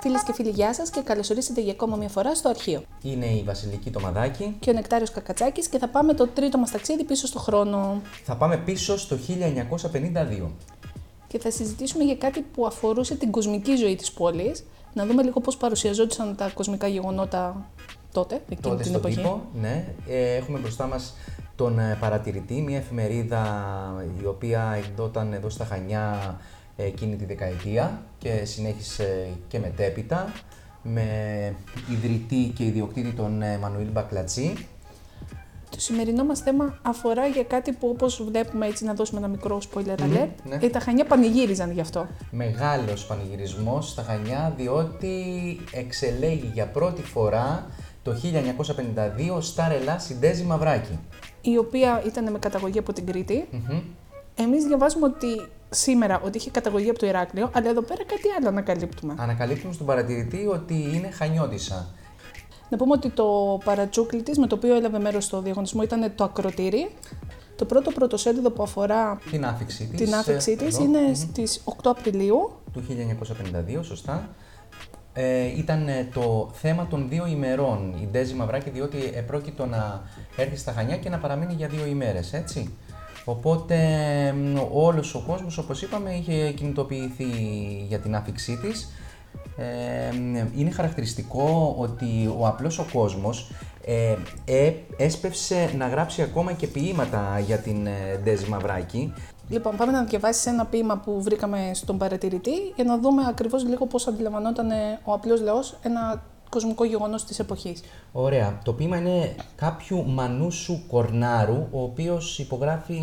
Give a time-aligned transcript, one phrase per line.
[0.00, 2.82] Φίλες και φίλοι, γεια σας και καλώ ορίσατε για ακόμα μια φορά στο αρχείο.
[3.02, 4.56] Είναι η Βασιλική Τομαδάκη.
[4.60, 8.00] Και ο Νεκτάριος Κακατσάκης και θα πάμε το τρίτο μας ταξίδι πίσω στο χρόνο.
[8.24, 10.50] Θα πάμε πίσω στο 1952.
[11.26, 14.64] Και θα συζητήσουμε για κάτι που αφορούσε την κοσμική ζωή της πόλης.
[14.94, 17.66] Να δούμε λίγο πώς παρουσιαζόντουσαν τα κοσμικά γεγονότα
[18.12, 19.16] τότε, εκείνη Τότε την στον εποχή.
[19.16, 19.84] τύπο, ναι.
[20.08, 21.14] Ε, έχουμε μπροστά μας
[21.56, 23.42] τον ε, Παρατηρητή, μια εφημερίδα
[24.22, 30.32] η οποία εκδόταν εδώ στα Χανιά ε, εκείνη τη δεκαετία και συνέχισε και μετέπειτα
[30.82, 31.04] με
[31.90, 34.52] ιδρυτή και ιδιοκτήτη τον ε, Μανουήλ Μπακλατζή.
[35.70, 39.60] Το σημερινό μας θέμα αφορά για κάτι που όπως βλέπουμε έτσι να δώσουμε ένα μικρό
[39.70, 40.28] spoiler alert.
[40.48, 40.58] ναι.
[40.60, 42.06] ε, τα Χανιά πανηγύριζαν γι' αυτό.
[42.30, 45.14] Μεγάλος πανηγυρισμός στα Χανιά διότι
[45.72, 47.66] εξελέγει για πρώτη φορά
[48.02, 48.20] το
[49.36, 50.98] 1952 στα ρελά Συντέζη Μαυράκη.
[51.40, 53.48] Η οποία ήταν με καταγωγή από την Κρήτη.
[53.50, 53.80] Μμμ.
[54.34, 58.48] Εμείς διαβάζουμε ότι σήμερα ότι είχε καταγωγή από το Ηράκλειο, αλλά εδώ πέρα κάτι άλλο
[58.48, 59.14] ανακαλύπτουμε.
[59.18, 61.86] Ανακαλύπτουμε στον παρατηρητή ότι είναι χανιώτισσα.
[62.70, 66.24] Να πούμε ότι το παρατσούκλι της με το οποίο έλαβε μέρος στο διαγωνισμό ήταν το
[66.24, 66.90] ακροτήρι.
[67.56, 70.00] Το πρώτο πρωτοσέλιδο που αφορά Την άφηξή της.
[70.00, 72.50] την άφηξή ε, της εδώ, είναι μμμ, στις 8 Απριλίου.
[72.72, 72.84] του
[73.78, 74.28] 1952, σωστά.
[75.12, 80.02] Ε, ήταν ε, το θέμα των δύο ημερών η Ντέζη Μαυράκη, διότι επρόκειτο να
[80.36, 82.76] έρθει στα Χανιά και να παραμείνει για δύο ημέρες, έτσι.
[83.24, 83.76] Οπότε
[84.32, 87.24] μ, όλος ο κόσμος, όπως είπαμε, είχε κινητοποιηθεί
[87.88, 88.92] για την άφηξή της.
[89.56, 93.50] Ε, μ, είναι χαρακτηριστικό ότι ο απλός ο κόσμος
[93.84, 99.12] ε, ε, έσπευσε να γράψει ακόμα και ποίηματα για την ε, Ντέζη Μαυράκη,
[99.48, 103.86] Λοιπόν, πάμε να διαβάσεις ένα ποίημα που βρήκαμε στον παρατηρητή για να δούμε ακριβώς λίγο
[103.86, 107.80] πώς αντιλαμβανόταν ε, ο απλός λαός ένα κοσμικό γεγονός της εποχής.
[108.12, 108.58] Ωραία.
[108.64, 113.00] Το ποίημα είναι κάποιου Μανούσου Κορνάρου, ο οποίος υπογράφει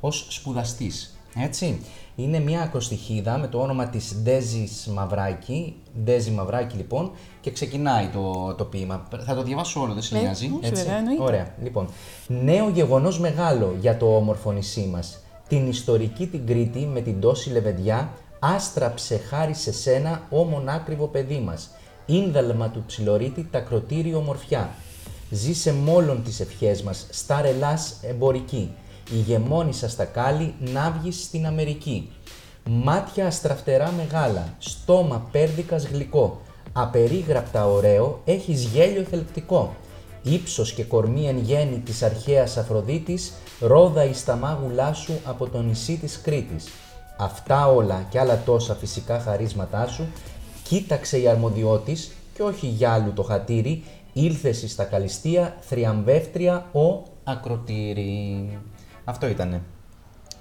[0.00, 1.18] ως σπουδαστής.
[1.36, 1.80] Έτσι.
[2.16, 8.54] Είναι μια ακροστοιχίδα με το όνομα της Ντέζης Μαυράκη, Ντέζη Μαυράκη λοιπόν, και ξεκινάει το,
[8.54, 9.08] το ποίημα.
[9.26, 10.50] Θα το διαβάσω όλο, δεν σε Ε, νοιάζει.
[10.62, 11.22] όχι, βέβαια, εννοείται.
[11.22, 11.54] Ωραία.
[11.62, 11.88] Λοιπόν,
[12.26, 15.18] νέο γεγονός μεγάλο για το όμορφο νησί μας.
[15.48, 21.38] Την ιστορική την Κρήτη με την τόση λεβεδιά άστραψε χάρη σε σένα, ο μονάκριβο παιδί
[21.38, 21.70] μας.
[22.06, 24.70] Ίνδαλμα του ψιλορίτη τα κροτήριο ομορφιά.
[25.30, 28.70] Ζήσε μόλον τις ευχές μας, στα ρελάς εμπορική.
[29.10, 32.10] Ηγεμόνησα στα κάλλη, να βγεις στην Αμερική.
[32.64, 36.40] Μάτια αστραφτερά μεγάλα, στόμα πέρδικας γλυκό.
[36.72, 39.74] Απερίγραπτα ωραίο, έχεις γέλιο θελκτικό.
[40.22, 45.62] Ήψος και κορμί εν γέννη της αρχαίας Αφροδίτης, ρόδα εις τα μάγουλά σου από το
[45.62, 46.68] νησί της Κρήτης.
[47.18, 50.06] Αυτά όλα και άλλα τόσα φυσικά χαρίσματά σου,
[50.68, 58.58] κοίταξε η αρμοδιότης και όχι για άλλου το χατήρι, ήλθεση στα καλυστία, θριαμβεύτρια ο ακροτήρι.
[59.04, 59.62] Αυτό ήτανε.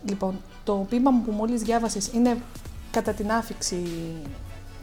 [0.09, 2.38] Λοιπόν, το ποίημα που μόλις διάβασες είναι
[2.91, 3.84] κατά την άφηξη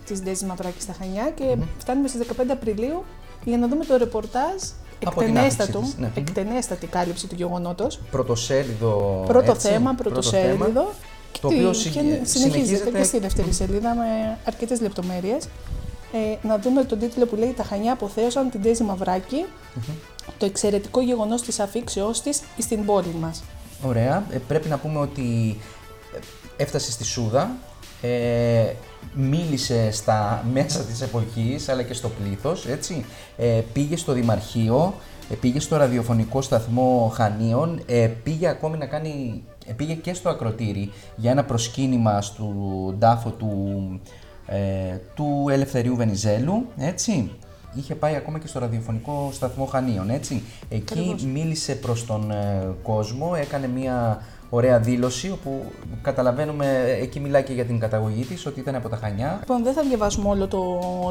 [0.07, 3.05] της Ντέζης Μαυράκης στα Χανιά και φτάνουμε στις 15 Απριλίου
[3.45, 4.63] για να δούμε το ρεπορτάζ
[5.05, 6.11] Από την εκτενέστατο, άφηξη της, ναι.
[6.15, 8.01] εκτενέστατη κάλυψη του γεγονότος.
[8.11, 9.25] Πρωτοσέλιδο.
[9.27, 10.65] Πρώτο έτσι, θέμα, πρώτο πρωτοσέλιδο.
[10.65, 14.81] θέμα, και το τι- οποίο και συ- συνεχίζεται, συνεχίζεται και στη δεύτερη σελίδα με αρκετές
[14.81, 15.45] λεπτομέρειες.
[16.13, 19.45] Ε, να δούμε τον τίτλο που λέει «Τα Χανιά αποθέωσαν την Ντέζη Μαυράκη,
[20.39, 23.43] το εξαιρετικό γεγονός της αφήξεώς της στην πόλη μας».
[23.83, 24.25] Ωραία.
[24.31, 25.57] Ε, πρέπει να πούμε ότι
[26.15, 27.51] ε, έφτασε στη Σούδα,
[28.03, 28.73] ε,
[29.15, 33.05] μίλησε στα μέσα της εποχής, αλλά και στο πλήθος, έτσι.
[33.37, 34.95] Ε, πήγε στο Δημαρχείο,
[35.31, 40.29] ε, πήγε στο ραδιοφωνικό σταθμό Χανίων, ε, πήγε ακόμη να κάνει, ε, πήγε και στο
[40.29, 44.01] ακροτήρι για ένα προσκύνημα του τάφο του,
[44.47, 47.31] ε, του Ελευθερίου Βενιζέλου, έτσι.
[47.75, 50.43] Είχε πάει ακόμα και στο ραδιοφωνικό σταθμό Χανίων, έτσι.
[50.69, 51.25] Εκεί Ακριβώς.
[51.25, 55.65] μίλησε προς τον ε, κόσμο, έκανε μια ωραία δήλωση όπου
[56.03, 59.37] καταλαβαίνουμε, ε, εκεί μιλάει και για την καταγωγή της, ότι ήταν από τα Χανιά.
[59.41, 60.59] Λοιπόν, δεν θα διαβάσουμε όλο το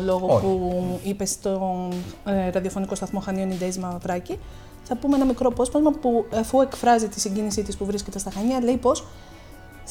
[0.05, 0.45] λόγο Όχι.
[0.45, 1.87] που είπε στο
[2.25, 4.39] ε, ραδιοφωνικό σταθμό Χανίων η Ντέζη Μαυράκη.
[4.83, 8.59] Θα πούμε ένα μικρό απόσπασμα που αφού εκφράζει τη συγκίνησή της που βρίσκεται στα Χανιά,
[8.59, 9.05] λέει πως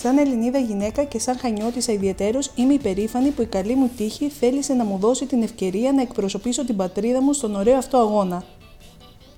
[0.01, 4.73] Σαν Ελληνίδα γυναίκα και σαν Χανιώτησα ιδιαίτερω, είμαι υπερήφανη που η καλή μου τύχη θέλησε
[4.73, 8.45] να μου δώσει την ευκαιρία να εκπροσωπήσω την πατρίδα μου στον ωραίο αυτό αγώνα.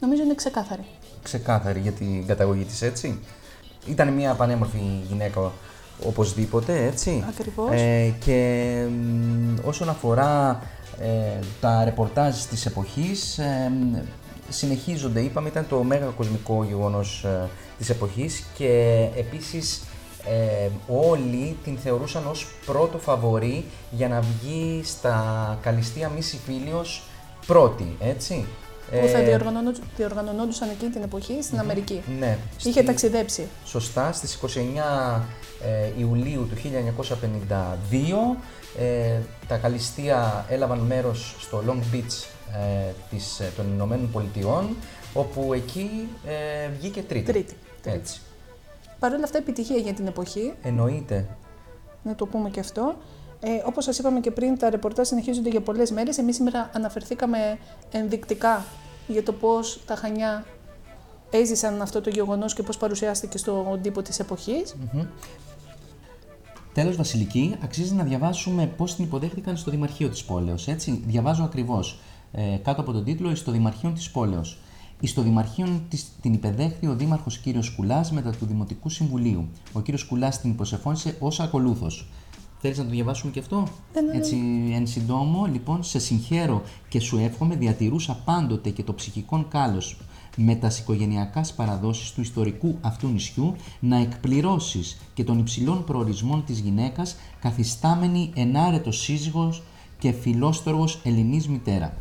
[0.00, 0.84] Νομίζω είναι ξεκάθαρη.
[1.22, 3.18] Ξεκάθαρη για την καταγωγή της, έτσι.
[3.86, 4.78] Ήταν μια πανέμορφη
[5.08, 5.52] γυναίκα
[6.06, 7.24] οπωσδήποτε, έτσι.
[7.28, 7.70] Ακριβώς.
[7.72, 10.62] Ε, και μ, όσον αφορά
[11.00, 13.96] ε, τα ρεπορτάζ της εποχής, ε, μ,
[14.48, 17.48] συνεχίζονται, είπαμε, ήταν το μέγα κοσμικό γεγονός ε,
[17.78, 19.82] της εποχής και επίσης
[20.24, 27.02] ε, όλοι την θεωρούσαν ως πρώτο φαβορή για να βγει στα καλυστία Μίση Φίλιος
[27.46, 28.44] πρώτη, έτσι.
[29.00, 32.02] Που θα Ε, διοργανωνόντου- διοργανωνόντουσαν εκείνη την εποχή στην Αμερική.
[32.18, 32.38] Ναι.
[32.58, 33.46] Είχε στη- ταξιδέψει.
[33.64, 35.24] Σωστά, στις 29
[35.64, 38.36] ε, Ιουλίου του 1952
[38.78, 39.18] ε,
[39.48, 44.76] τα καλυστία έλαβαν μέρος στο Long Beach ε, της, ε, των Ηνωμένων Πολιτειών
[45.14, 47.32] όπου εκεί ε, βγήκε τρίτη.
[47.32, 47.54] Τρίτη.
[47.82, 47.96] τρίτη.
[47.98, 48.20] Έτσι.
[49.00, 51.28] Παρ' όλα αυτά, επιτυχία για την εποχή, Εννοείται.
[52.02, 52.96] να το πούμε και αυτό.
[53.40, 56.18] Ε, όπως σας είπαμε και πριν, τα ρεπορτάζ συνεχίζονται για πολλές μέρες.
[56.18, 57.58] Εμείς σήμερα αναφερθήκαμε
[57.90, 58.64] ενδεικτικά
[59.06, 60.44] για το πώς τα Χανιά
[61.30, 64.76] έζησαν αυτό το γεγονός και πώς παρουσιάστηκε στον τύπο της εποχής.
[66.72, 70.68] Τέλος Βασιλική, αξίζει να διαβάσουμε πώς την υποδέχτηκαν στο Δημαρχείο της Πόλεως.
[70.68, 72.00] Έτσι, διαβάζω ακριβώς
[72.32, 74.10] ε, κάτω από τον τίτλο «Στο Δημαρχείο της
[75.00, 75.10] Πόλεως».
[75.10, 77.62] Στο Δημαρχείο της, την υπεδέχθη ο Δήμαρχος κ.
[77.62, 79.48] Σκουλάς μετά του Δημοτικού Συμβουλίου.
[79.72, 79.98] Ο κ.
[79.98, 82.08] Σκουλάς την υποσεφώνησε ως ακολούθος.
[82.62, 83.56] Θέλεις να το διαβάσουμε και αυτό;
[83.94, 84.16] Ναι, ναι, ναι.
[84.16, 84.36] Έτσι,
[84.74, 89.96] εν συντόμο, λοιπόν, σε συγχαίρω και σου εύχομαι διατηρούσα πάντοτε και το ψυχικό κάλος
[90.36, 96.58] με τα οικογενειακάς παραδόσεις του ιστορικού αυτού νησιού να εκπληρώσεις και των υψηλών προορισμών της
[96.58, 99.62] γυναίκας καθιστάμενη ενάρετος σύζυγος
[99.98, 101.96] και φιλόστοργος Ελληνής μητέρα.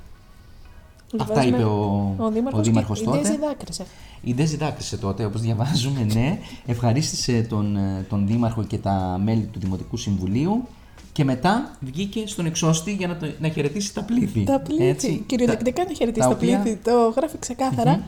[1.18, 3.18] Αυτά Διαβάζουμε είπε ο, ο Δήμαρχος, Δήμαρχος και τότε.
[3.18, 3.86] η Ντέζη δάκρυσε.
[4.22, 6.40] Η Ντέζη δάκρυσε τότε, όπως διαβάζουμε, ναι.
[6.66, 10.68] Ευχαρίστησε τον, ε, τον Δήμαρχο και τα μέλη του Δημοτικού Συμβουλίου
[11.12, 14.44] και μετά βγήκε στον εξώστη για να, το, να χαιρετήσει τα πλήθη.
[14.44, 14.86] Τα πλήθη.
[14.86, 15.24] Έτσι.
[15.26, 16.78] Κυριολεκτικά να χαιρετήσει τα τα, οποία- πλήθη.
[16.84, 18.04] Το γράφει ξεκάθαρα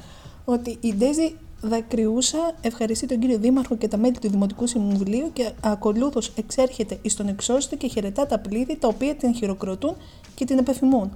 [0.45, 5.51] ότι η Ντέζη δακρυούσα ευχαριστεί τον κύριο Δήμαρχο και τα μέλη του Δημοτικού Συμβουλίου και
[5.61, 9.95] ακολούθως εξέρχεται εις τον εξώστη και χαιρετά τα πλήθη τα οποία την χειροκροτούν
[10.35, 11.11] και την επεφημούν.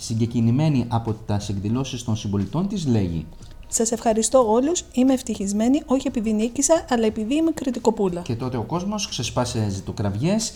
[0.00, 3.26] Συγκεκινημένη από τα εκδηλώσεις των συμπολιτών της λέγει
[3.68, 4.84] Σας ευχαριστώ όλους.
[4.92, 8.20] Είμαι ευτυχισμένη, όχι επειδή νίκησα, αλλά επειδή είμαι κριτικοπούλα.
[8.20, 10.52] και τότε ο κόσμος ξεσπάσε ζητοκραυγές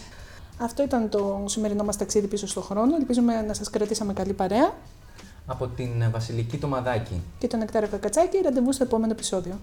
[0.58, 2.96] Αυτό ήταν το σημερινό μας ταξίδι πίσω στον χρόνο.
[2.96, 4.74] Ελπίζουμε να σας κρατήσαμε καλή παρέα.
[5.46, 7.20] από την Βασιλική Τομαδάκη.
[7.38, 9.58] Και τον Νεκτάριο Κακατσάκη, ραντεβού στο επόμενο επεισόδιο.